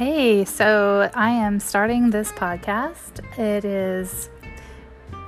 [0.00, 3.20] Hey, so I am starting this podcast.
[3.38, 4.30] It is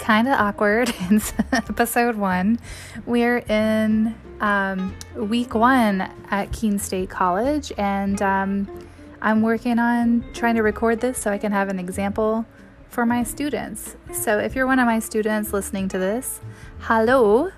[0.00, 0.92] kind of awkward.
[1.12, 2.58] It's episode one.
[3.06, 8.88] We're in um, week one at Keene State College, and um,
[9.22, 12.44] I'm working on trying to record this so I can have an example
[12.88, 13.94] for my students.
[14.12, 16.40] So if you're one of my students listening to this,
[16.80, 17.52] hello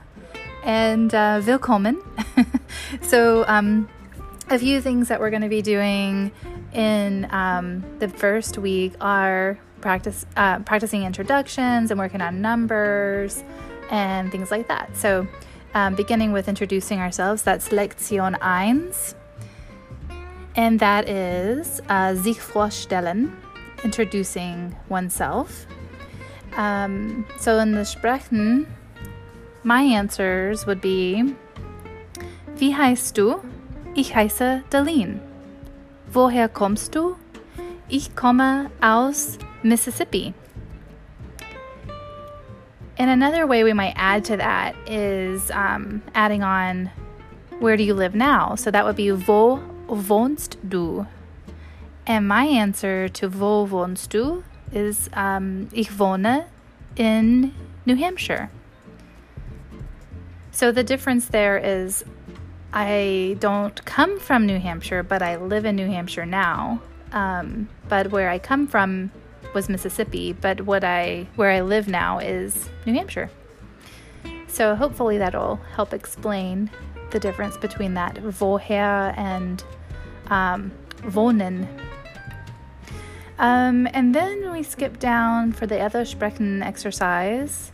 [0.62, 2.02] and uh, willkommen.
[3.00, 3.88] so, um,
[4.50, 6.32] a few things that we're going to be doing
[6.72, 13.44] in um, the first week are practice uh, practicing introductions and working on numbers
[13.90, 14.96] and things like that.
[14.96, 15.26] So,
[15.74, 18.92] um, beginning with introducing ourselves, that's Lektion 1.
[20.56, 23.36] And that is uh, sich vorstellen,
[23.84, 25.66] introducing oneself.
[26.56, 28.66] Um, so in the Sprechen,
[29.62, 31.34] my answers would be
[32.56, 33.40] Wie heißt du?
[33.98, 35.18] Ich heiße Darlene.
[36.12, 37.16] Woher kommst du?
[37.88, 40.34] Ich komme aus Mississippi.
[42.96, 46.92] And another way we might add to that is um, adding on
[47.58, 48.54] where do you live now?
[48.54, 51.08] So that would be Wo wohnst du?
[52.06, 56.44] And my answer to Wo wohnst du is um, Ich wohne
[56.94, 57.52] in
[57.84, 58.48] New Hampshire.
[60.52, 62.04] So the difference there is
[62.72, 66.82] I don't come from New Hampshire, but I live in New Hampshire now.
[67.12, 69.10] Um, but where I come from
[69.54, 73.30] was Mississippi, but what I where I live now is New Hampshire.
[74.46, 76.70] So hopefully that'll help explain
[77.10, 79.64] the difference between that woher and
[80.28, 80.72] um,
[81.02, 81.66] wohnen.
[83.38, 87.72] Um, and then we skip down for the other Sprechen exercise.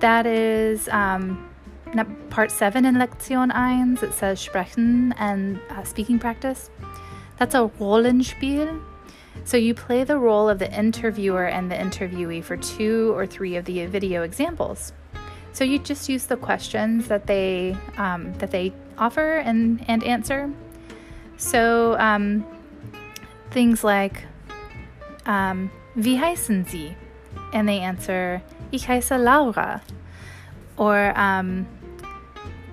[0.00, 1.48] That is um,
[2.30, 3.98] part 7 in Lektion 1.
[4.02, 6.70] It says Sprechen and uh, speaking practice.
[7.38, 8.82] That's a Rollenspiel.
[9.44, 13.56] So you play the role of the interviewer and the interviewee for two or three
[13.56, 14.92] of the video examples.
[15.52, 20.52] So you just use the questions that they um, that they offer and and answer.
[21.36, 22.44] So um,
[23.50, 24.24] things like
[25.26, 26.94] um, Wie heißen Sie?
[27.52, 29.80] And they answer Ich heiße Laura.
[30.76, 31.66] Or um,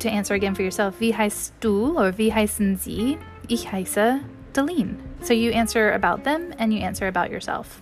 [0.04, 1.98] to answer again for yourself, Wie heißt du?
[1.98, 3.18] Or Wie heißen Sie?
[3.48, 4.20] Ich heiße
[4.54, 4.98] Darlene.
[5.22, 7.82] So you answer about them and you answer about yourself.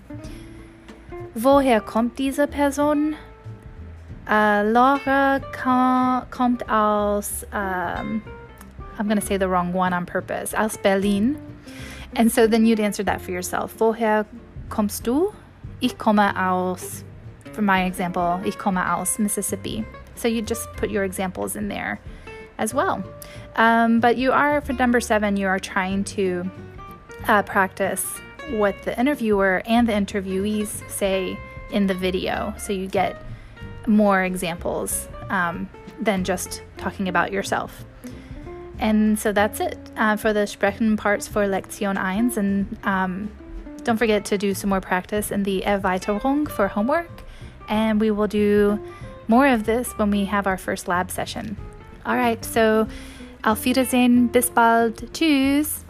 [1.33, 3.15] Woher kommt diese Person?
[4.27, 5.39] Uh, Laura
[6.29, 8.21] kommt aus, um,
[8.97, 11.37] I'm going to say the wrong one on purpose, aus Berlin.
[12.15, 13.75] And so then you'd answer that for yourself.
[13.79, 14.25] Woher
[14.69, 15.33] kommst du?
[15.79, 17.03] Ich komme aus,
[17.53, 19.83] for my example, ich komme aus Mississippi.
[20.16, 21.99] So you just put your examples in there
[22.57, 23.03] as well.
[23.55, 26.49] Um, but you are, for number seven, you are trying to
[27.27, 28.05] uh, practice
[28.51, 31.39] what the interviewer and the interviewees say
[31.72, 32.53] in the video.
[32.57, 33.22] So you get
[33.88, 37.85] more examples um, than just talking about yourself.
[38.79, 42.38] And so that's it uh, for the Sprechen parts for Lektion 1.
[42.38, 43.31] And um,
[43.83, 47.23] don't forget to do some more practice in the Erweiterung for homework.
[47.69, 48.83] And we will do
[49.31, 51.55] more of this when we have our first lab session.
[52.05, 52.85] All right, so
[53.43, 55.85] auf Wiedersehen, bis bald, tschüss.